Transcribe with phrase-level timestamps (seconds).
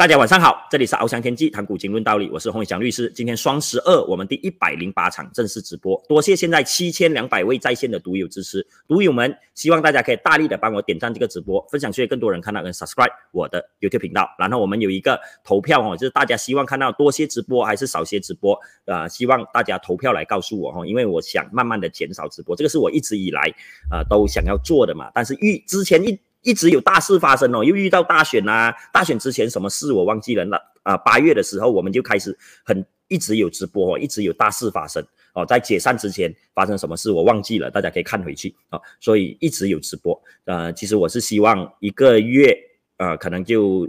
[0.00, 3.12] 大家晚上好，这里是翱翔天际谈股经论道理，我是洪伟祥律师。
[3.14, 14.26] 今天双十二，我们第一百零八场正式直播，多谢现在七千两百位在线的读友支持，读友们，希望大家可以大力的帮我点赞这个直播，分享出去更多人看到跟 subscribe 我的 YouTube 频道。
[14.38, 19.06] 然后我们有一个投票哦，就是大家希望看到多些直播还是少些直播啊？
[19.06, 23.42] 希望大家投票来告诉我哈，因为我想慢慢的减少直播，这个是我一直以来
[23.90, 25.10] 啊都想要做的嘛。
[25.12, 35.04] 但是遇之前一一直有大事发生哦，又遇到大选啊，大选之前什么事我忘记了那啊，八月的时候我们就开始很一直有直播哦，一直有大事发生
[35.34, 40.20] 哦，在解散之前发生什么事我忘记了，大家可以看回去啊，所以一直有直播。
[40.44, 42.56] 呃，其实我是希望一个月
[42.96, 43.88] 呃可能就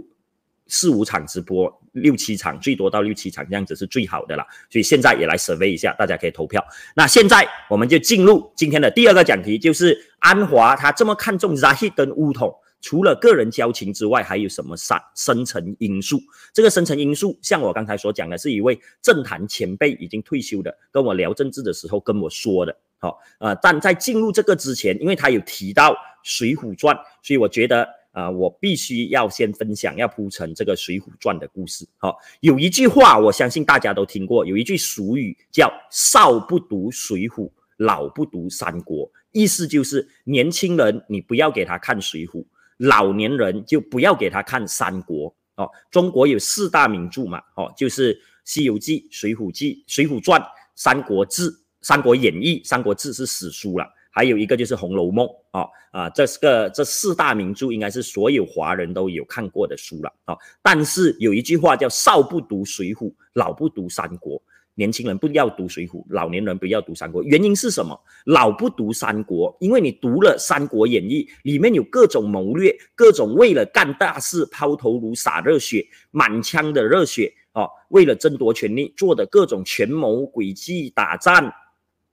[0.66, 4.44] 四五场直播，六七场最多到六七场这样子是最好的了。
[4.68, 6.64] 所以现在也来 survey 一下，大家可以投票。
[6.96, 12.54] 那现在我们就进入今天的第二个讲题，就是安华他这么看重 Zahid 跟乌统。
[12.84, 16.20] 除了个人交情之外，还有什么深深层因素？
[16.52, 22.76] 这个深层因素，像我刚才所讲的，是一位政坛前辈已经退休的，跟我聊政治的时候跟我说的。
[22.98, 25.92] 好，呃，但在进入这个之前，因为他有提到
[26.24, 31.86] 《水浒传》，所以我觉得，呃，我必须要先分享，要铺陈这个《水浒传》的故事。
[31.98, 42.40] 好，有一句话，我相信大家都听过，有一句俗语叫“少不读水浒，老不读三国”，意思就是年轻人你不要给他看《水浒》。
[42.78, 45.70] 老年人就不要给他看三国哦。
[45.90, 48.12] 中国有四大名著嘛，哦，就是
[48.44, 50.40] 《西游记》《水浒记》《水浒传》
[50.74, 51.48] 《三国志》
[51.80, 60.36] 《三国演义》《三国志》是史书了，还有一个就是《红楼梦》啊啊，这是个这四大名著应该是所有华人都有看过的书了啊。
[60.62, 64.40] 但是有一句话叫“少不读水浒，老不读三国”。
[64.74, 67.94] 年轻人不要读《水浒》，老年人不要读《三国》，原因是什么？
[68.24, 81.52] 老不读《三国》，因为你读了《三国演义》，里面有各种谋略，各种为了干大事抛头颅洒热血、满腔的热血啊，为了争夺权力做的各种权谋诡计、打战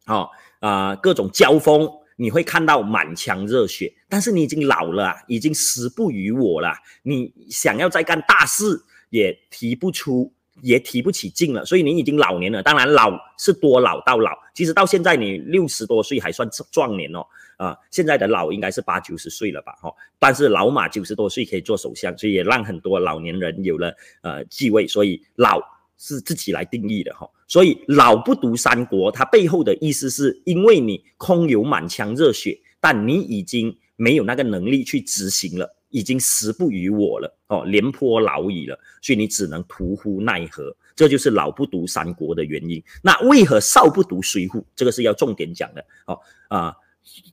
[0.04, 0.28] 啊
[0.60, 3.94] 啊，各种交锋，你会看到满腔热血。
[4.08, 10.34] 但是你已经老了，已经时不与我了，你想要再干大事也提不出。
[10.62, 12.62] 也提不起劲了，所以你已经老年了。
[12.62, 17.26] 当然老是多老到老，其实到现在你六十多岁还算壮年哦。
[17.56, 19.72] 啊，现在的老应该是八九十岁了吧？
[19.82, 19.90] 哈，
[20.20, 24.86] 但是老马九十多岁可以做首相，所以也让很多老年人有了呃继位。
[24.86, 25.62] 所以老
[25.98, 27.26] 是自己来定义的哈。
[27.50, 35.76] 所以老不读三国，它背后的意思是因为你空有满腔热血，但你已经没有那个能力去执行了。
[35.92, 42.80] 已经时不与我了哦，廉颇老矣了，所以你只能徒呼奈何，这就是老不读三国的原因。
[43.02, 44.64] 那为何少不读水浒？
[44.76, 46.76] 这个是要重点讲的哦啊！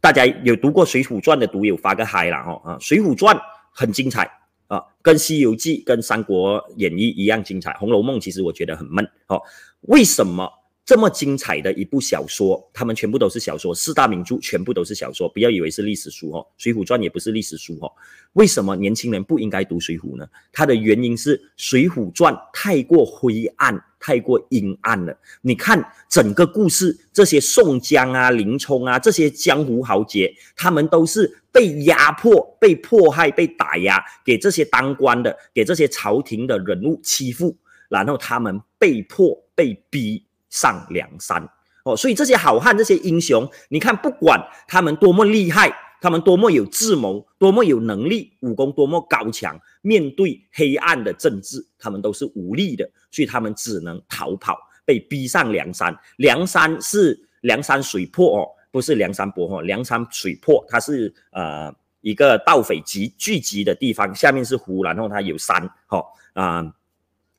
[0.00, 3.36] 大家有读过《水浒传》的读友发个嗨啦哦啊，《水浒传》
[3.70, 4.26] 很精彩
[4.68, 9.40] 啊，跟《西游记》跟《三国演义》一样精彩，《红楼梦》其实我觉得很闷哦。
[9.82, 10.50] 为什么？
[10.84, 17.90] 这么精彩的一部小说，他们全部都是小说，四大名著全部都是小说，不要以为是历史书哦，《水浒传》也不是历史书哦。
[18.34, 20.24] 为什么年轻人不应该读《水浒》呢？
[20.52, 23.76] 它的原因是《水浒传》太过灰暗，
[24.06, 25.12] 太过阴暗了。
[25.40, 37.56] 你看整个故事，这些宋江啊、林冲啊这些江湖豪杰，他们都是被压迫、被迫害、被打压，给这些当官的、给这些朝廷的人物欺负，
[37.88, 40.22] 然后他们被迫被逼。
[40.48, 41.46] 上梁山
[41.84, 55.96] 哦，所以这些好汉、这些英雄，你看，不管他们多么厉害，他们多么有智谋，多么有能力，武功多么高强，面对黑暗的政治，他们都是无力的，所以他们只能逃跑，被逼上梁山。
[56.16, 66.74] 梁山是梁山水泊哦，不是梁山伯哦，梁山水泊它是呃一个盗匪集聚集的地方，下面是湖，然后它有山，哈啊。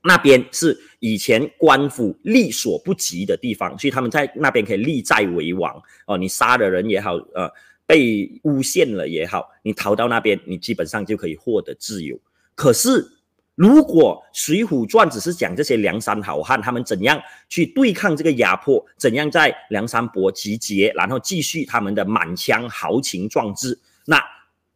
[0.00, 5.74] 那边是以前官府力所不及的地方，所以他们在那边可以立寨为王
[6.06, 6.16] 哦。
[6.16, 7.50] 你杀了人也好，呃，
[7.88, 12.20] 被诬陷了也好，你逃到那边，你基本上就可以获得自由。
[12.54, 13.10] 可是，
[13.54, 17.18] 如果《水浒传》只是讲这些梁山好汉他们怎样
[17.48, 24.22] 去对抗这个压迫，怎样在梁山泊集结，然后继续他们的满腔豪情壮志，那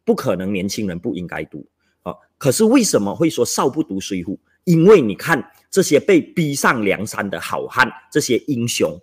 [0.03, 1.63] 不可能年轻人不应该读
[2.01, 2.15] 啊。
[2.39, 4.35] 可是为什么会说少不读《水浒》？
[4.63, 8.99] 因为你看这些被逼上梁山的好汉，这些英雄，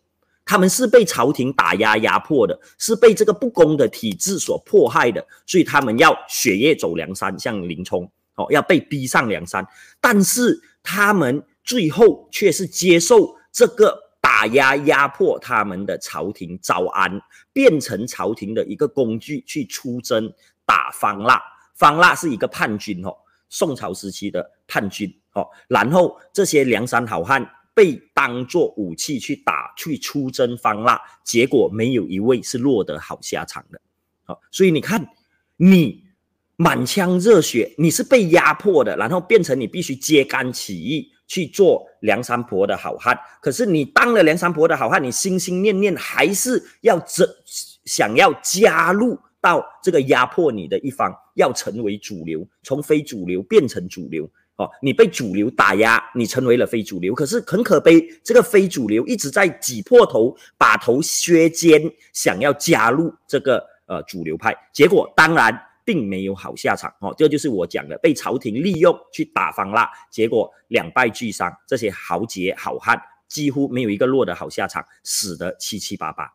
[0.51, 8.03] 他们是被朝廷打压压迫的，是被这个不公的体制所迫害的，所以他们要血液走梁山，像林冲
[8.35, 9.65] 哦，要被逼上梁山。
[10.01, 20.33] 但是他们最后却是接受这个打压压迫他们的朝廷招安，变成朝廷的一个工具去出征
[20.67, 21.41] 打方腊。
[21.77, 23.15] 方腊是一个叛军哦。
[23.51, 27.49] 宋朝时期的叛军哦，然后这些梁山好汉
[27.81, 33.81] 被当作武器去打去出征方腊，结果没有一位是落得好下场的。
[34.25, 35.09] 好，所以你看，
[35.57, 36.05] 你
[36.57, 43.19] 满腔热血，你是被压迫的，然后变成你必须揭竿起义去做梁山伯的好汉。
[43.41, 47.27] 可是你当了梁山伯的好汉，你心心念念还是要这
[47.87, 49.19] 想要加入。
[49.43, 54.31] 到这个压迫你的一方要成为主流，从非主流变成主流
[54.61, 57.15] 哦，你被主流打压，你成为了非主流。
[57.15, 61.81] 可是很可悲，这个非主流一直在挤破头，把头削尖，
[62.13, 67.15] 想要加入这个呃主流派，结果当然并没有好下场哦。
[67.17, 76.31] 这就是我讲的，被朝廷利用去打方腊，结果两败俱伤，这些豪杰好汉几乎没有一个落得好下场，死得七七八八。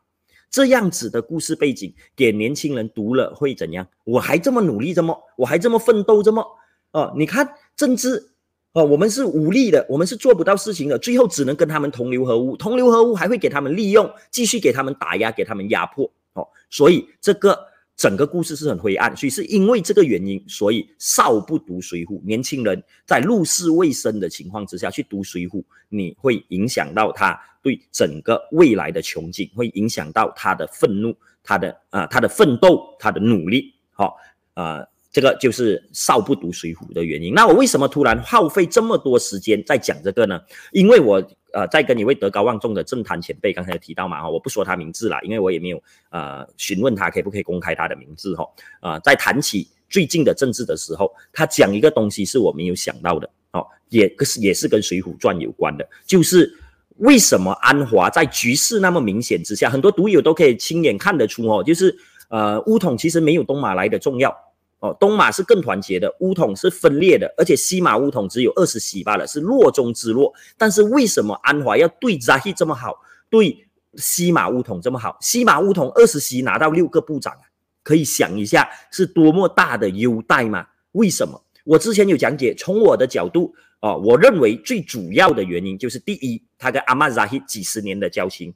[0.50, 3.88] 这样子的故事背景给年轻人读了会怎样？
[4.04, 6.44] 我还这么努力，这么我还这么奋斗，这么
[6.92, 7.14] 哦？
[7.18, 7.46] 你看
[7.76, 8.32] 政治
[8.74, 16.48] 哦，我们是无力的，我们是做不到事情的，最后只能跟他们同流合污，同流合污还会给他们利用，继续给他们打压，给他们压迫哦。
[16.70, 17.58] 所以这个。
[17.98, 33.74] 整个故事是很灰暗，所以是因为这个原因，所以少不读《水浒》，年轻人在入世未深的情况之下去读《水浒》，你会影响到他对整个未来的憧憬，会影响到他的愤怒，他的啊，他的奋斗，他的努力。
[33.92, 34.18] 好，
[34.56, 37.34] 啊，这个就是少不读《水浒》的原因。
[37.34, 40.42] 那我为什么突然耗费这么多时间在讲这个呢？
[40.74, 41.24] 因为我。
[41.56, 48.46] 呃，在跟一位德高望重的政坛前辈，刚才有提到嘛，哈，我不说他名字了，因为我也没有呃询问他可不可以公开他的名字，哈，
[48.82, 56.54] 啊，在谈起最近的政治的时候，他讲一个东西是我没有想到的，哦，也可是也是跟《水浒传》有关的，就是
[56.98, 61.96] 为什么安华在局势那么明显之下，很多读友都可以亲眼看得出，哦，就是
[62.28, 64.36] 呃乌统其实没有东马来的重要。
[64.86, 70.32] 哦，东马是更团结的，乌统是分裂的，而且西马乌统只有二十席罢了，是弱中之弱。
[70.60, 72.94] 但是为什么安华要对扎希这么好，
[73.28, 73.66] 对
[73.96, 75.18] 西马乌统这么好？
[75.22, 77.34] 西马乌统二十席拿到六个部长，
[77.82, 80.68] 可以想一下是多么大的优待吗？
[80.92, 81.42] 为什么？
[81.64, 88.54] 我之前有讲解，从我的角度，哦，我认为最主要的原因就是第一，他跟阿曼扎希几十年的交情，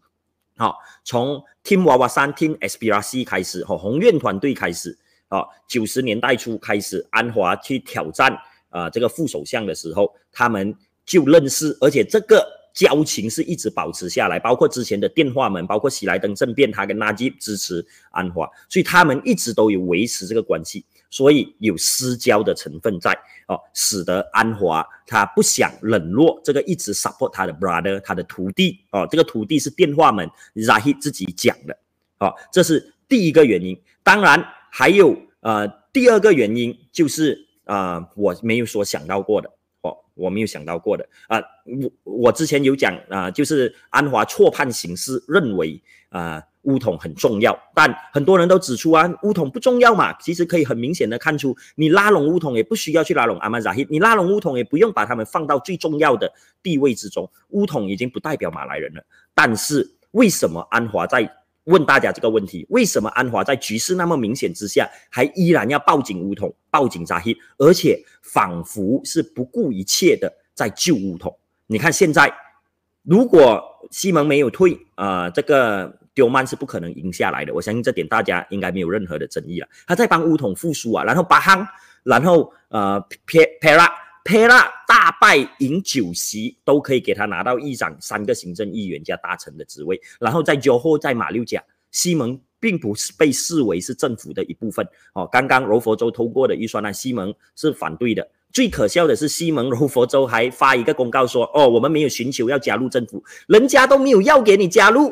[0.58, 4.96] 好，从听娃娃山听 S B R C 开始，和宏院团队开始。
[5.30, 8.36] 啊，九十年代初开始，安华去挑战
[8.70, 12.44] 啊这个副首相的时候，他们就认识，而且这个
[12.74, 14.40] 交情是一直保持下来。
[14.40, 23.12] 包括之前的电话门，包括喜来登政变，他跟纳吉支持安华，所以他们一直都有维持这个关系，所以有私交的成分在
[23.48, 31.78] 哦，使得安华他不想冷落这个一直 support 他的 brother，他的徒弟哦，这个徒弟是电话门，Zahi 自己讲的，
[32.18, 33.80] 哦，这是第一个原因。
[34.02, 34.44] 当然。
[34.71, 39.50] 还有呃，第二个原因就是啊，我没有所想到过的
[39.81, 41.39] 哦，我没有想到过的啊，
[42.04, 56.30] 我我之前有讲啊，就是安华错判形势，认为啊乌统很重要，但很多人都指出啊乌统不重要嘛，其实可以很明显的看出，你拉拢乌统也不需要去拉拢阿曼扎希，你拉拢乌统也不用把他们放到最重要的
[56.62, 61.33] 地位之中，乌统已经不代表马来人了，但是为什么安华在？
[61.69, 71.38] 问大家这个问题：为什么安华在局势那么明显之下，还依然要报警乌统、报警扎希，而且仿佛是不顾一切的在救乌统？
[71.68, 72.33] 你看现在，
[73.04, 77.54] 如果西蒙没有退，啊，这个丢曼是不可能赢下来的。
[77.54, 79.68] 我相信这点大家应该没有任何的争议了。
[79.88, 81.66] 他在帮乌统复苏啊，然后巴夯，
[82.04, 83.90] 然后呃佩佩拉
[84.30, 90.00] 黑拉大败赢酒席，都可以给他拿到议长、三个行政议员加大臣的职位。
[90.19, 95.28] 然后在酒后在马六甲，西蒙并不是被视为是政府的一部分哦。
[95.31, 98.30] 刚刚柔佛州通过的预算案，西蒙是反对的。
[98.52, 105.12] 最可笑的是，西蒙柔佛州还发一个公告说：“哦，我们没有寻求要加入政府，人家都没有要给你加入，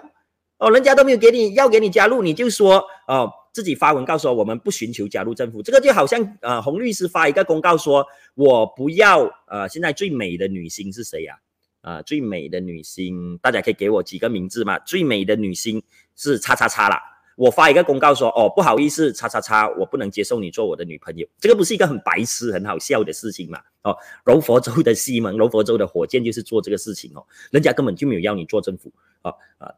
[0.57, 11.33] 哦，人家都没有给你要给你加入，你就说哦。”自己发文告诉我，我们不寻求加入政府，这个就好像呃，洪律师发一个公告说，我不要呃，现在最美的女星是谁呀？
[11.81, 14.77] 啊，最美的女星，大家可以给我几个名字嘛？
[14.77, 15.81] 最美的女星
[16.15, 17.01] 是叉叉叉啦。
[17.35, 23.59] 我发一个公告说，哦，不好意思，叉叉叉，我不能接受你做我的女朋友，这个不是一个很白痴、很好笑的事情嘛？
[23.81, 28.91] 哦，柔佛州的西蒙，柔佛州的火箭就是做这个事情哦，人家根本就没有要你做政府
[29.23, 29.73] 啊啊，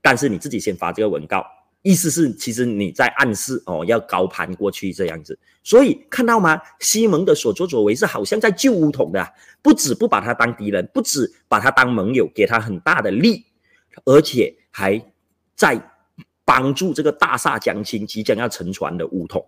[0.00, 1.44] 但是你自己先发这个文告。
[1.82, 6.60] 意思是，其实你在暗示哦，要高攀过去这样子，所以看到吗？
[6.78, 13.44] 西蒙的所作所为是好像在救乌统的，不止不把他当敌人，不止把他当盟友，给他很大的力，
[14.04, 15.04] 而且还
[15.56, 15.76] 在
[16.44, 19.44] 帮助这个大厦将倾即将要沉船的乌统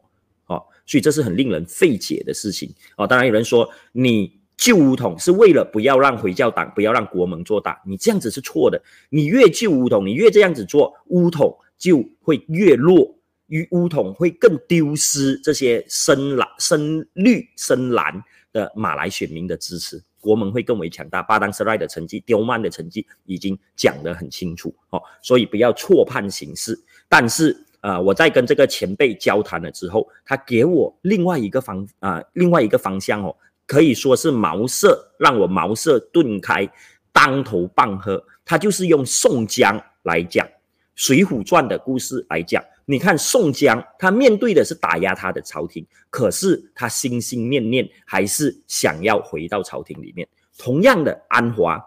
[0.46, 3.06] 哦，所以这是很令人费解的事情哦。
[3.06, 8.80] 当然有人说你救乌统是为了不要让回教党不要让国盟做大，你这样子是错的。
[9.10, 13.14] 你越救乌统，你越这样子做，乌统就会越弱，
[13.48, 20.02] 与乌统会更丢失这些深蓝、深绿、深蓝的马来选民的支持。
[20.20, 26.74] 国门会更为强大，巴当斯赖的成绩、刁曼的成绩已经讲得很清楚哦，所以不要错判形势。
[27.10, 36.70] 但是，呃，我在跟这个前辈交谈了之后，他给我另外一个方啊，另外一个方向哦，可以说是茅塞，让我茅塞顿开，
[37.12, 38.22] 当头棒喝。
[38.44, 40.46] 他就是用宋江来讲
[40.94, 42.62] 《水浒传》的故事来讲。
[42.84, 50.28] 你看宋江，他面对的是打压他的朝廷，可是他心心念念还是想要回到朝廷里面。
[50.58, 51.82] 同样的，安华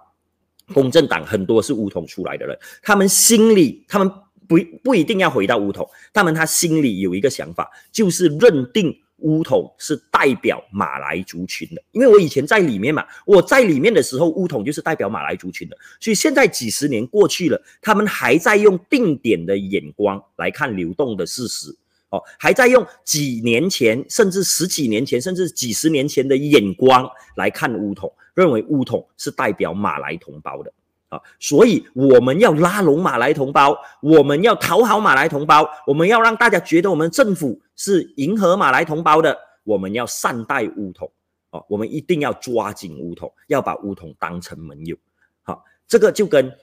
[0.73, 4.11] 公正党很多是乌统出来的人，他们心里他们
[4.47, 8.99] 不不一定要回到乌统，他们他心里有一个想法，就是认定。
[9.17, 21.75] 乌统是代表马来族群的，因为我以前在里面嘛，我在里面的时候，乌统就是代表马来族群的，所以现在几十年过去了，他们还在用定点的眼光来看流动的事实，
[22.09, 30.71] 哦，还在用几年前，甚至十几年前，甚至几十年前的眼光来看乌统，认为乌统是代表马来同胞的。
[31.09, 41.09] 啊，所以我们要拉拢马来同胞，我们要讨好马来同胞，我们要让大家觉得我们政府是迎合马来同胞的，我们要善待乌统，
[41.51, 44.97] 哦，我们一定要抓紧乌统，要把乌统当成盟友。
[45.43, 46.51] 好，这个就跟《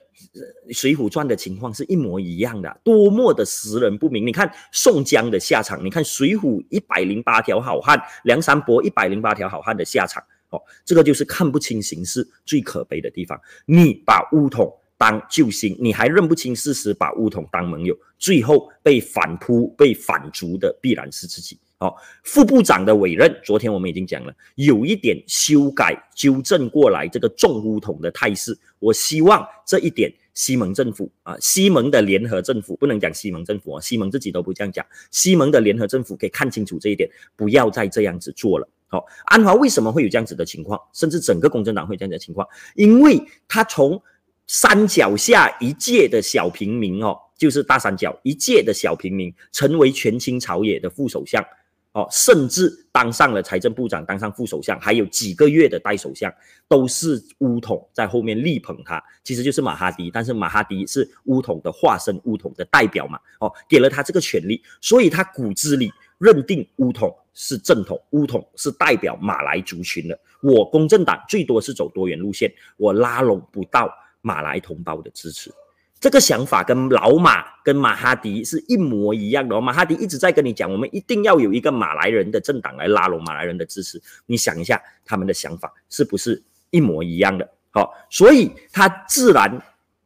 [0.71, 4.27] 水浒传》的情况是一模一样的，多么的识人不明。
[4.27, 10.23] 你看宋江的下场，你看《水浒》一百零八条好汉，梁山伯一百零八条好汉的下场。
[10.49, 13.39] 哦，这个就是看不清形势最可悲的地方。
[13.65, 21.59] 你把乌统当救星，你还认不清事实，把乌统当盟友，最后被反扑、被反逐的必然是自己。
[21.79, 28.57] 哦，副部长的委任，昨天我们已经讲了，有一点修改、纠正过来这个重乌统的态势。
[28.79, 38.65] 我希望这一点，西蒙政府啊，西蒙的联合政府不能讲西蒙政府啊，西蒙自己都不这样讲，西蒙的联合政府可以看清楚这一点，不要再这样子做了。
[38.95, 40.79] 好，安华为什么会有这样子的情况？
[40.93, 44.01] 甚至整个共产党会这样子的情况，因为他从
[44.47, 51.43] 山脚下一介的小平民哦，就是大三角一介的小平民，成为权倾朝野的副首相
[51.91, 56.33] 哦，甚至当上了财政部长，当上副首相，还有几个月的代首相，
[56.69, 67.15] 都是乌统在后面力捧他，其实就是马哈迪，但是马哈迪是乌统的化身，乌统的代表嘛，哦，给了他这个权利，所以他骨子里认定乌统。
[67.37, 70.17] 是正统，乌统是代表马来族群的。
[70.41, 75.51] 我公正党最多是走多元路线，我拉拢不到马来同胞的支持。
[75.99, 79.59] 这个想法跟老马跟马哈迪是一模一样的。
[79.59, 84.01] 马哈迪一直在跟你讲，我们一定要有一个马来人的政党来拉拢马来人的支持。
[84.25, 87.45] 你想一下，他们的想法是不是一模一样的？
[87.71, 89.61] 好，所以他自然，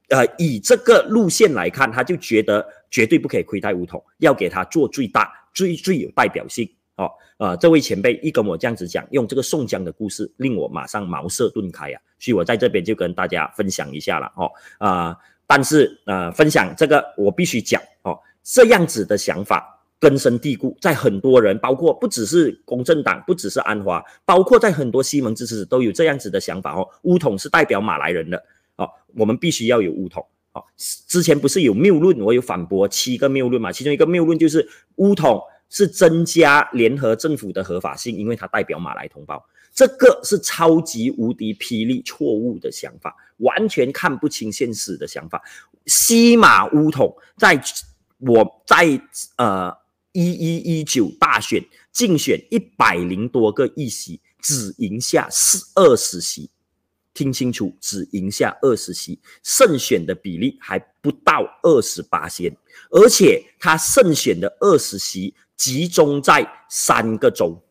[0.08, 6.70] 呃，以这个路线来看，他就觉得绝对不可以亏待乌统，要给他做最大、最最有代表性。
[6.96, 12.02] 哦，呃，这位前辈一跟我这样子讲，用这个宋江的故事，令我马上茅塞顿开啊！
[12.20, 28.44] 所以我在这边就跟大家分享一下了，哦，啊，但是呃，分享这个我必须讲，哦，这样子的想法根深蒂固，在很多人，包括不只是公正党，不只是安华，包括在很多西蒙支持都有这样子的想法，哦，乌统是代表马来人的，
[28.76, 30.26] 哦，我们必须要有乌统，
[31.08, 35.42] 之前不是有谬论，我有反驳七个谬论嘛，其中一个谬论就是乌统。
[35.72, 45.40] 是增加联合政府的合法性，因为它代表马来同胞，这个是超级无敌霹雳错误的想法，完全看不清现实的想法。
[45.86, 47.62] 西马乌统在
[48.18, 49.00] 我在
[49.38, 49.72] 呃
[50.12, 56.50] 一一一九大选竞选一百零多个议席，只赢下四二十席，
[57.14, 62.56] 听清楚，只赢下二十席，胜选的比例还不到二十八仙，
[62.92, 65.34] 而且他胜选的二十席。
[65.58, 67.62] 集中在三个州：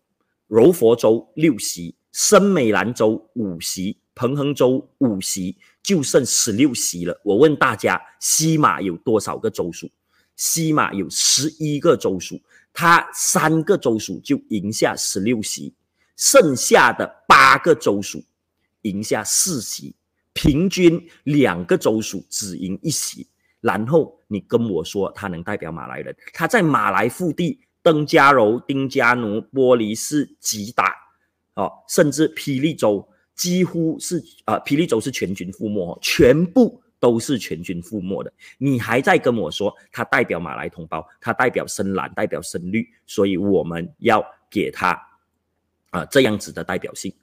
[0.46, 7.18] 柔佛州六席，森美兰州五席，彭亨州五席，就剩十六席了。
[7.24, 9.90] 我问大家，西马有多少个州属？
[10.36, 12.38] 西马有十一个州属，
[12.74, 15.72] 他三个州属就赢下十六席，
[16.14, 18.22] 剩下的八个州属
[18.88, 19.94] 赢下四席，
[20.32, 23.26] 平均两个州属只赢一席。
[23.60, 26.16] 然后你跟我说，他能代表马来人？
[26.32, 27.60] 他在马来腹地。
[27.80, 30.94] 登嘉柔、丁加奴、玻璃市、吉打，
[31.54, 38.32] 哦，甚至霹雳州，几乎是啊，霹雳州是全军覆没，全部都是全军覆没的。
[38.58, 45.00] 你还在跟我说他代表马来同胞，他代表深蓝，代表深绿，所以我们要给他
[45.90, 47.14] 啊这样子的代表性。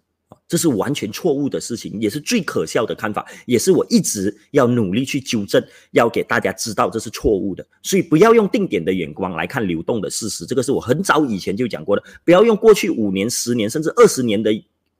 [0.47, 7.65] 这是完全错误的事情，也是最可笑的看法，也是我一直要努力去纠正，要给大家知道这是错误的。
[7.81, 12.03] 所以不要用定点的眼光来看流动的事实，这个是我很早以前就讲过的。
[12.23, 14.51] 不要用过去五年、十年甚至二十年的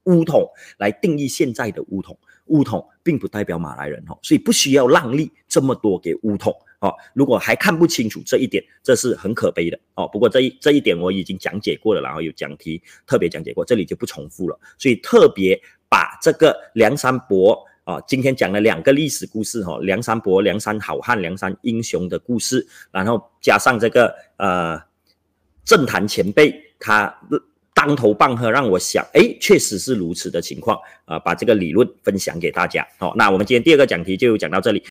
[0.06, 0.48] 乌统
[0.78, 6.56] 来定义现在的乌统，乌统并不代表马来人哦，所以不需要让利这么多给乌统。
[6.86, 10.08] 哦，如果还看不清楚这一点，这是很可悲的哦。
[10.08, 14.60] 不过这一这一点我已经讲解过了，然后有讲题特别讲解过，这里就不重复了。
[14.78, 24.80] 所以特别把这个梁山伯啊，今天讲了两个历史故事哈，梁山伯、梁山好汉、梁山英雄的故事，然后加上这个呃
[25.64, 27.12] 政坛前辈他
[27.74, 32.88] 当头棒喝，让我想，哎，确实是如此的情况啊，把这个理论分享给大家。
[33.00, 34.84] 好，那我们今天第二个讲题就讲到这里。